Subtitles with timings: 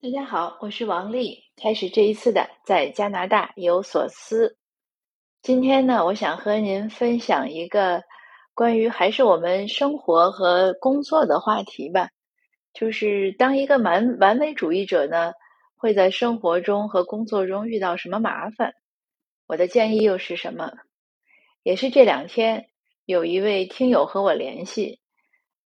[0.00, 1.42] 大家好，我是王丽。
[1.56, 4.56] 开始这一次的在加拿大有所思。
[5.42, 8.04] 今天呢，我想和您分享一个
[8.54, 12.10] 关于还是我们生活和工作的话题吧。
[12.72, 15.32] 就是当一个完完美主义者呢，
[15.76, 18.74] 会在生活中和工作中遇到什么麻烦？
[19.48, 20.70] 我的建议又是什么？
[21.64, 22.68] 也是这两天
[23.04, 25.00] 有一位听友和我联系。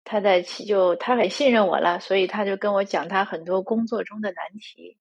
[0.03, 4.97] 他在就他很信任我了，所以他就跟我讲他很多工作中的难题。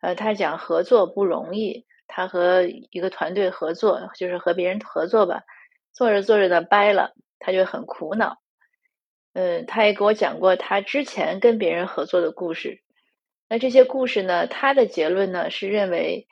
[0.00, 5.42] 呃，他讲合作不容易，他和一个团队合作，就是和别人合作吧，
[5.92, 8.38] 做着做着呢掰了，他就很苦恼。
[9.34, 12.80] 嗯，他也给我讲过他之前跟别人合作的故事。
[13.48, 16.26] 那这些故事呢，他的结论呢是认为，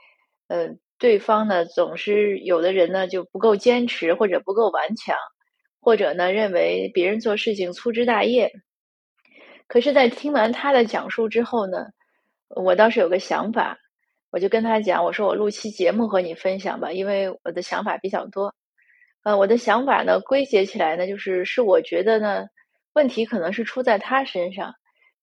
[0.48, 5.16] 嗯，对方呢总是有的人呢就不够坚持或者不够顽强。
[5.88, 8.52] 或者呢，认为别人做事情粗枝大叶。
[9.66, 11.86] 可是，在听完他的讲述之后呢，
[12.50, 13.78] 我倒是有个想法，
[14.30, 18.54] 我就跟他讲，我说我录期节目和你分享吧，因为我的想法比较多。
[19.22, 22.48] 呃，我的想法呢，归结起来呢，就是是我觉得呢，
[22.92, 24.74] 问题可能是出在他身上，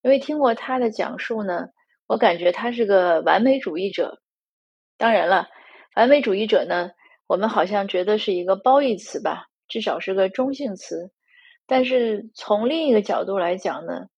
[0.02, 1.68] 因为听过他的讲述呢，
[2.08, 4.20] 我感觉他是个完美主义者。
[4.98, 5.46] 当然了，
[5.94, 6.90] 完美主义者呢，
[7.28, 9.46] 我们好像觉得是一个褒义词吧。
[9.68, 11.10] 至少是个中性词，
[11.66, 14.08] 但是从另一个角度来讲呢，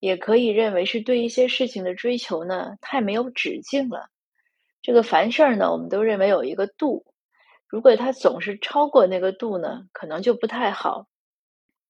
[0.00, 4.10] 也可以认为是对一些事情的追求呢太没有止境了。
[4.82, 7.04] 这个凡事呢，我们都认为有一个度，
[7.68, 11.06] 如果它总是超过那个度呢，可能就不太好。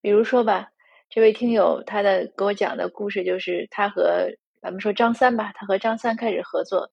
[0.01, 0.69] 比如说吧，
[1.09, 4.29] 这位听友他的给我讲的故事就是他和
[4.61, 6.91] 咱们说张三吧，他和张三开始合作，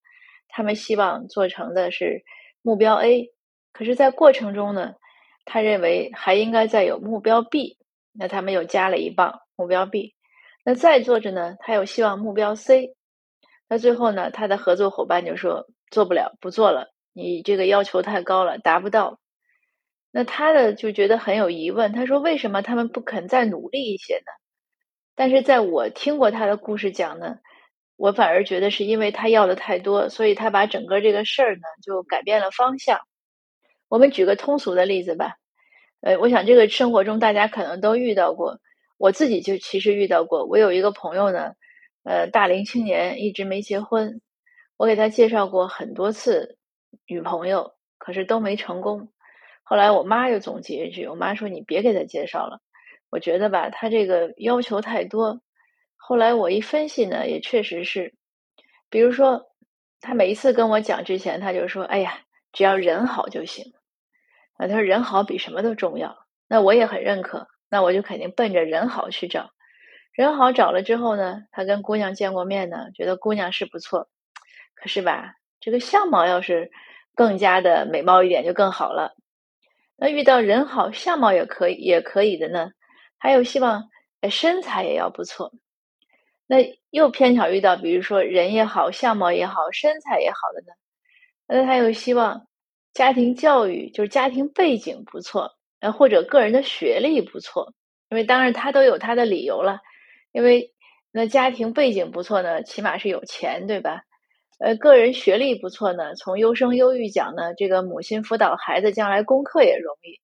[0.48, 2.24] 他们希望做成的是
[2.62, 3.30] 目标 A，
[3.72, 4.94] 可是，在过程中呢。
[5.44, 7.78] 他认为还应该再有目标 B，
[8.12, 10.14] 那他们又加了一棒目标 B。
[10.64, 12.94] 那再做着呢，他又希望目标 C。
[13.68, 19.18] 那最后呢，他的合作伙伴就说做不了，不做了，你这个要求太高了，达不到。
[20.10, 24.32] 那他的就觉得很有疑问，他说为什么他们不肯再努力一些呢？
[25.16, 27.38] 但是在我听过他的故事讲呢，
[27.96, 33.00] 我反而觉得是因为他要的太多，所以他把整个这个事儿呢就改变了方向。
[33.88, 35.36] 我们举个通俗的例子吧，
[36.00, 38.58] 呃，我想这个生活中大家可能都遇到过，
[38.98, 40.44] 我自己就其实遇到过。
[40.46, 41.52] 我有一个朋友呢，
[42.02, 44.20] 呃，大龄青年一直没结婚，
[44.76, 46.58] 我给他介绍过很多次
[47.06, 49.08] 女朋友，可是都没成功。
[49.62, 52.60] 后来我妈又总结一句，我妈说：“你别给他介绍了，
[53.10, 55.40] 我觉得吧，他这个要求太多。”
[55.96, 58.12] 后来我一分析呢，也确实是，
[58.90, 59.46] 比如说
[60.00, 62.18] 他每一次跟我讲之前，他就说：“哎呀。”
[62.54, 63.74] 只要人好就行，
[64.56, 66.16] 啊，他说人好比什么都重要，
[66.48, 69.50] 那我也很认可，那我就肯定奔着人好去找，
[70.12, 74.08] 人好找了之后呢，他跟姑娘见过面呢，觉得姑娘是不错，
[74.76, 76.70] 可是吧，这个相貌要是
[77.16, 79.16] 更加的美貌一点就更好了，
[79.96, 82.70] 那遇到人好相貌也可以也可以的呢，
[83.18, 83.88] 还有希望
[84.30, 85.52] 身材也要不错，
[86.46, 90.72] 那又偏巧遇到比如说人也好相貌也好身材也好的呢。
[91.46, 92.46] 那他又希望
[92.92, 97.72] 家庭教育就是家庭背景不错，呃，或者个人的学历不错，
[98.08, 99.78] 因为当然他都有他的理由了，
[100.32, 100.72] 因为
[101.12, 104.02] 那家庭背景不错呢，起码是有钱，对吧？
[104.58, 110.20] 呃，个人学历不错呢，从优生优育讲呢，这个母亲辅导孩子将来功课也容易。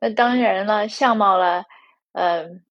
[0.00, 1.64] 那当然了，相貌了，
[2.12, 2.62] 嗯，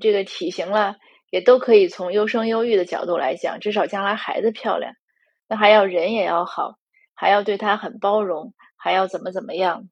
[0.00, 0.96] 这个体型了，
[1.30, 4.94] 也都可以从优生优育的角度来讲，至少将来孩子漂亮。
[5.48, 6.76] 那还要人也要好。
[7.14, 9.88] 还要对他很包容，还要怎么怎么样？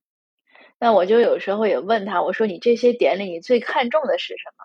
[0.78, 4.64] 那我就有时候也问他，我说你这些点里，你最看重的是什么？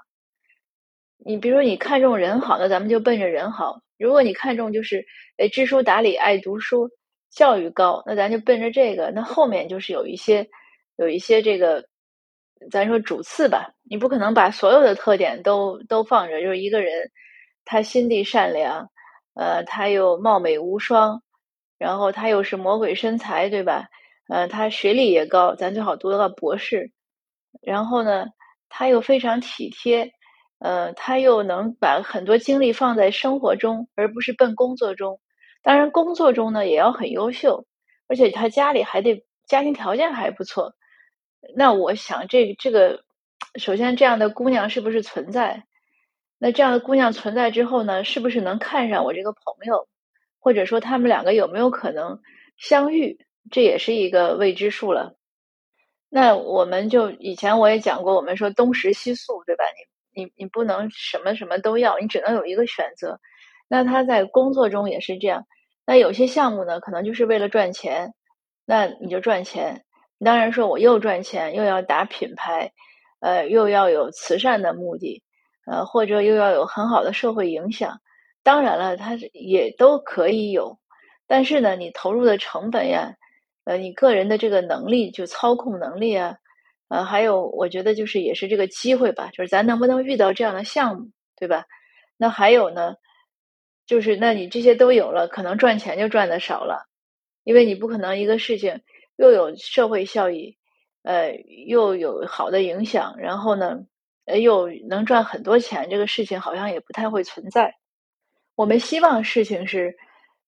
[1.25, 5.05] 你比如说，你看重人好，那咱们就奔着人好；如果你看重就是
[5.37, 6.89] 诶知书达理、爱读书、
[7.29, 9.11] 教育高，那咱就奔着这个。
[9.11, 10.47] 那后面就是有一些
[10.97, 11.85] 有一些这个，
[12.71, 16.41] 咱说主次吧，你不可能把所有的特点都都放着。
[16.41, 17.11] 就是一个人，
[17.65, 18.89] 他心地善良，
[19.35, 21.21] 呃，他又貌美无双。
[21.77, 23.89] 然后他又是魔鬼身材，对吧？
[24.29, 26.91] 呃，他学历也高，咱最好读到博士。
[27.61, 28.27] 然后呢，
[28.69, 30.11] 他又非常体贴，
[30.59, 35.19] 呃，他又能把很多精力放在生活中，而不是奔工作中。
[35.63, 37.65] 当然，工作中呢也要很优秀，
[38.07, 40.73] 而且他家里还得家庭条件还不错。
[41.55, 43.03] 那我想，这这个
[43.55, 45.63] 首先这样的姑娘是不是存在？
[46.37, 49.87] 那这样的姑娘存在之后呢，是不是能看上我这个朋友？
[50.47, 52.21] 或者说他们两个有没有可能
[52.55, 53.19] 相遇，
[53.51, 55.17] 这也是一个未知数了。
[56.07, 59.65] 那我们就以前我也讲过，我们说东食西素，对吧？
[60.15, 63.19] 你你你不能什么什么都要，你只能有一个选择。
[63.67, 65.45] 那他在工作中也是这样。
[65.85, 68.13] 那有些项目呢，可能就是为了赚钱，
[68.65, 69.83] 那你就赚钱。
[70.23, 72.71] 当然说我又赚钱，又要打品牌，
[73.19, 75.21] 呃，又要有慈善的目的，
[75.69, 77.99] 呃，或者又要有很好的社会影响。
[78.47, 80.79] 当然了，它也都可以有，
[81.27, 83.17] 但是呢，你投入的成本呀，
[83.65, 86.37] 呃，你个人的这个能力，就操控能力啊，
[86.87, 91.65] 呃，还有我觉得就是也是这个机会吧，就是咱能不能遇到这样的项目，对吧？
[92.15, 92.95] 那还有呢？
[93.85, 96.87] 就是，那你这些都有了，可能赚钱就赚的少了，
[97.43, 98.81] 因为你不可能一个事情
[99.17, 100.55] 又有社会效益，
[101.03, 101.33] 呃，
[101.67, 103.79] 又有好的影响，然后呢，
[104.25, 107.75] 呃，又能赚很多钱，这个事情好像也不太会存在。
[108.57, 109.95] 我们希望事情是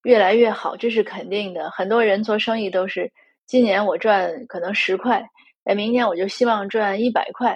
[0.02, 1.70] 越来越好，这是肯定的。
[1.70, 3.12] 很多人做生意都是，
[3.46, 5.24] 今年我赚可能十块，
[5.66, 7.56] 哎，明年我就希望赚一百块。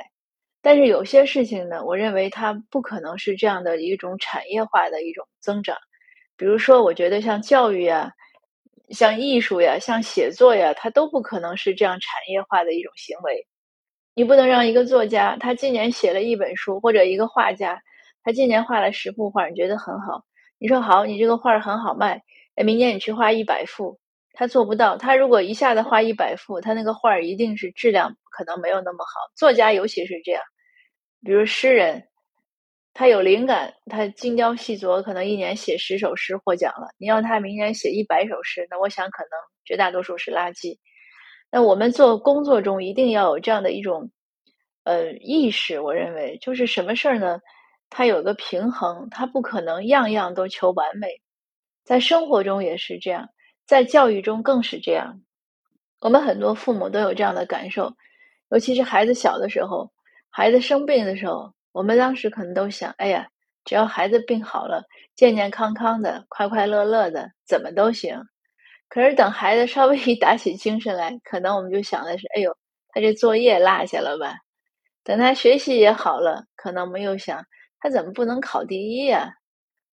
[0.61, 5.75] 但是有些事情呢，我认为它不可能是这样的一种产业化的一种增长。
[6.37, 8.13] 比如说，我觉得像教育呀、
[8.89, 13.47] 像艺术呀、像写作呀，它都不可能是这样产业化的一种行为。
[14.13, 17.81] 你不能让一个作家，他今年写了一本书，或者一个画家，
[18.23, 20.23] 他今年画了十幅画，你觉得很好，
[20.63, 22.23] 你说好，你这个画很好卖，
[22.55, 23.99] 哎，明年你去画一百幅，
[24.31, 24.95] 他做不到。
[24.95, 29.29] 他如果一下子画一百幅，他那个画一定是质量可能没有那么好。
[29.35, 30.41] 作家尤其是这样。
[31.21, 32.07] 比如诗人，
[32.93, 36.87] 他有灵感，他精雕细琢，可能一年写十首诗获奖了。
[36.97, 39.31] 你要他明年写一百首诗，那我想可能
[39.65, 40.77] 绝大多数是垃圾。
[41.51, 44.09] 那我们做工作中一定要有这样的一种
[44.85, 47.41] 呃意识，我认为就是什么事儿呢？
[47.95, 51.21] 它有个平衡，它不可能样样都求完美。
[51.83, 53.29] 在生活中也是这样，
[53.67, 55.21] 在教育中更是这样。
[55.99, 57.93] 我们很多父母都有这样的感受，
[58.49, 59.91] 尤其是孩子小的时候。
[60.31, 63.27] 孩子生病的时候，我们当时可能都想：哎呀，
[63.63, 64.83] 只要孩子病好了，
[65.15, 68.19] 健健康康的，快快乐乐的，怎么都行。
[68.89, 72.57] 可是等孩子稍微一打起精神来，可能我们就想的是：哎呦，
[72.89, 74.37] 他这作业落下了吧？
[75.03, 77.45] 等他学习也好了，可能我们又想：
[77.83, 79.29] 他怎么不能考第一呀？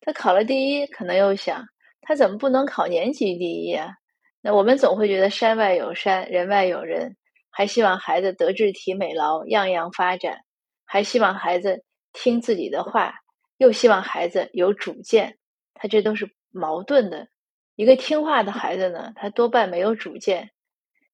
[0.00, 1.66] 他考了第一，可能又想：
[2.00, 3.96] 他怎么不能考年级第一呀？
[4.40, 7.16] 那我们总会觉得山外有山，人外有人。
[7.50, 10.38] 还希望孩子德智体美劳样样发展，
[10.84, 11.82] 还希望孩子
[12.12, 13.12] 听自己的话，
[13.56, 15.36] 又希望孩子有主见。
[15.74, 17.26] 他这都是矛盾的。
[17.74, 20.44] 一个听话的孩子呢，他多半没有主见；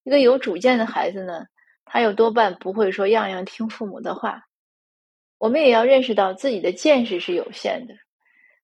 [0.04, 1.46] 一个有主见的孩子呢，
[1.86, 4.45] 他又多半不会说样样听父母的话。
[5.38, 7.94] 我们也要认识到自己的见识是有限的，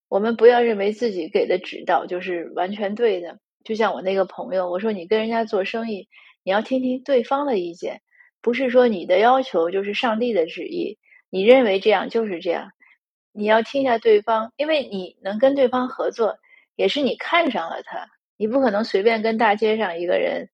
[0.09, 3.39] 我们不要认为自己给的指导就是完全对的。
[3.65, 6.09] 就像我那个朋友，我说你跟人家做生意。
[6.45, 8.03] 你要听听对方的意见，
[8.41, 10.99] 不是说你的要求就是上帝的旨意，
[11.31, 12.73] 你认为这样就是这样。
[13.33, 16.39] 你要听一下对方，因为你能跟对方合作，
[16.75, 18.09] 也是你看上了他。
[18.37, 20.49] 你不可能随便跟大街上一个人、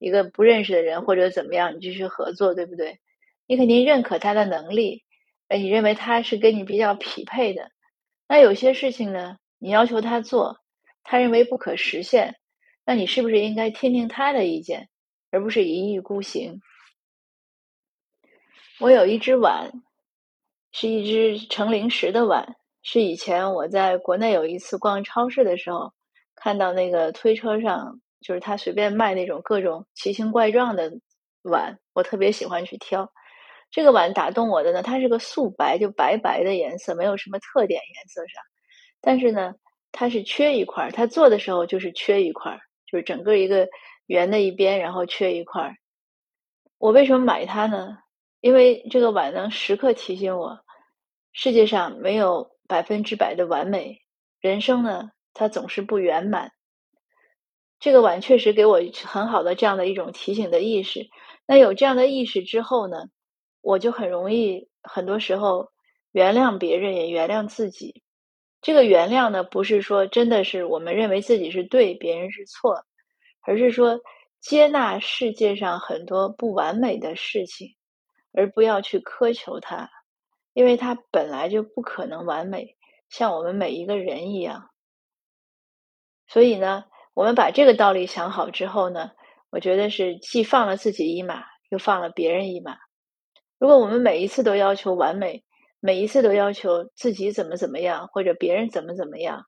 [0.00, 2.98] 一个不认识的人或者怎么样，你继续合作，对不对？
[3.46, 5.04] 你肯定认可他的能力，
[5.48, 7.70] 哎，你认为他是跟你比较匹配的。
[8.28, 10.58] 那有些事情呢，你要求他做，
[11.02, 12.36] 他认为不可实现，
[12.84, 14.88] 那你是不是应该听听他的意见？
[15.30, 16.60] 而不是一意孤行。
[18.80, 19.72] 我有一只碗，
[20.72, 25.92] 是一只盛零食的碗，是以前我在国内有一次逛超市的时候
[26.34, 30.92] 看到那个推车上，就是他随便卖那种各种奇形怪状的
[31.42, 33.10] 碗，我特别喜欢去挑。
[33.70, 38.42] 这个碗打动我的呢，它是个素白，就白白的颜色，没有什么特点颜色上，
[39.00, 39.54] 但是呢，
[39.92, 43.68] 它是缺一块儿，它做的时候就是缺一块儿，就是整个一个。
[44.08, 45.76] 圆的一边，然后缺一块儿。
[46.78, 47.98] 我为什么买它呢？
[48.40, 50.60] 因为这个碗能时刻提醒我，
[51.34, 54.00] 世界上没有百分之百的完美，
[54.40, 56.52] 人生呢，它总是不圆满。
[57.78, 61.10] 这个碗确实给我很好的这样的一种提醒的意识。
[61.46, 63.08] 那有这样的意识之后呢，
[63.60, 65.70] 我就很容易，很多时候
[66.12, 68.02] 原谅别人，也原谅自己。
[68.60, 72.84] 这个原谅呢，不是说真的是我们认为自己是对，别人是错。
[73.40, 73.98] 而是说，
[74.40, 77.76] 接纳世界上很多不完美的事情，
[78.32, 79.88] 而不要去苛求它，
[80.52, 82.76] 因为它本来就不可能完美，
[83.08, 84.68] 像我们每一个人一样。
[86.26, 86.84] 所以呢，
[87.14, 89.12] 我们把这个道理想好之后呢，
[89.50, 92.76] 我觉得是既放了自己一马，又放了别人一马。
[93.58, 95.44] 如果我们每一次都要求完美，
[95.80, 99.44] 每一次都要求自己怎么怎么样，或者别人怎么怎么样，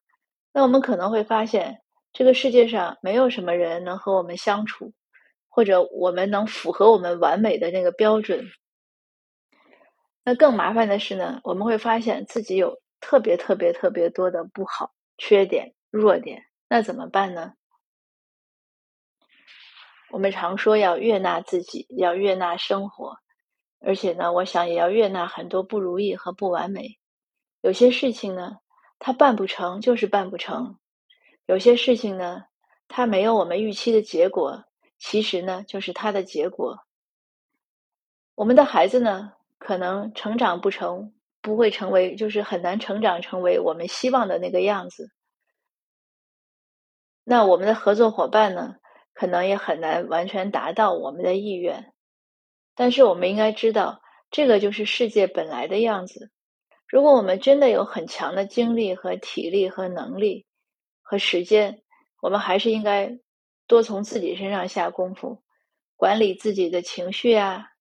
[0.52, 1.80] 那我们可能会发现。
[2.12, 4.92] 这个世界上没有什么人能和我们相处，
[5.48, 8.50] 或者我们能符合我们完美的那个标准。
[10.24, 17.52] 那更麻烦的是呢，我们会发现自己有特别特别特别多的不好，缺点、弱点，那怎么办呢？
[20.10, 23.19] 我们常说要悦纳自己，要悦纳生活，
[23.80, 26.98] 而且呢，我想也要悦纳很多不如意和不完美。
[27.62, 28.58] 有些事情呢，
[28.98, 30.76] 它办不成就是办不成；
[31.46, 32.44] 有些事情呢，
[32.88, 34.64] 它没有我们预期的结果，
[34.98, 36.78] 其实呢，就是它的结果。
[38.34, 41.12] 我们的孩子呢，可能成长不成。
[41.42, 45.10] 不会成为，就是很难成长成为我们希望的那个样子。
[47.24, 48.74] 那我们的合作伙伴呢，
[49.14, 51.94] 可能也很难完全达到我们的意愿。
[52.80, 56.30] 但是我们应该知道，这个就是世界本来的样子。
[56.88, 60.46] 如果我们真的有很强的精力和体力和能力
[61.02, 61.82] 和时间，
[62.22, 63.18] 我们还是应该
[63.66, 65.42] 多从自己身上下功夫，
[65.94, 67.72] 管理自己的情绪呀、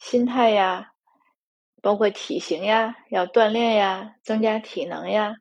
[0.00, 0.90] 心态呀。
[1.80, 5.36] 包括体型呀，要锻炼呀，增加体能呀，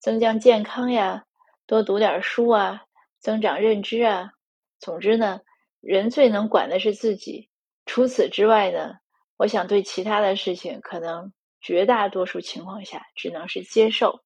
[0.00, 1.22] 增加健康呀，
[1.68, 2.82] 多读点书啊，
[3.20, 4.32] 增长认知啊。
[4.80, 5.42] 总之呢，
[5.80, 7.48] 人最能管的是自己。
[7.86, 8.96] 除此之外呢，
[9.38, 14.20] 我想对其他的事情，可能绝大多数情况下只能是接受。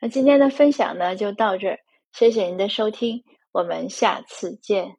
[0.00, 1.78] 那今天的分享呢，就到这儿，
[2.12, 3.22] 谢谢您的收听，
[3.52, 4.96] 我们下次见。